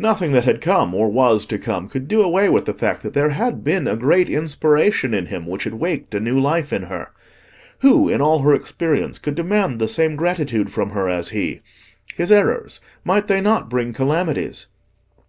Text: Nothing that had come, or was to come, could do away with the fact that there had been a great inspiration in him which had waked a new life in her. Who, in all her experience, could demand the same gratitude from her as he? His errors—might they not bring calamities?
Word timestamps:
Nothing 0.00 0.32
that 0.32 0.42
had 0.42 0.60
come, 0.60 0.92
or 0.92 1.08
was 1.08 1.46
to 1.46 1.56
come, 1.56 1.88
could 1.88 2.08
do 2.08 2.20
away 2.20 2.48
with 2.48 2.64
the 2.64 2.74
fact 2.74 3.04
that 3.04 3.14
there 3.14 3.28
had 3.28 3.62
been 3.62 3.86
a 3.86 3.94
great 3.94 4.28
inspiration 4.28 5.14
in 5.14 5.26
him 5.26 5.46
which 5.46 5.62
had 5.62 5.74
waked 5.74 6.12
a 6.12 6.18
new 6.18 6.36
life 6.36 6.72
in 6.72 6.82
her. 6.82 7.10
Who, 7.78 8.08
in 8.08 8.20
all 8.20 8.40
her 8.40 8.52
experience, 8.52 9.20
could 9.20 9.36
demand 9.36 9.78
the 9.80 9.86
same 9.86 10.16
gratitude 10.16 10.70
from 10.70 10.90
her 10.90 11.08
as 11.08 11.28
he? 11.28 11.60
His 12.16 12.32
errors—might 12.32 13.28
they 13.28 13.40
not 13.40 13.70
bring 13.70 13.92
calamities? 13.92 14.66